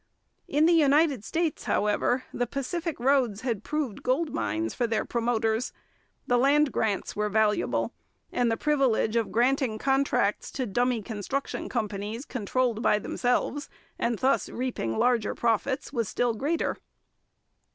[0.47, 5.73] In the United States, however, the Pacific roads had proved gold mines for their promoters.
[6.25, 7.93] The land grants were valuable,
[8.31, 13.69] and the privilege of granting contracts to dummy construction companies controlled by themselves
[13.99, 16.77] and thus reaping larger profits was still greater.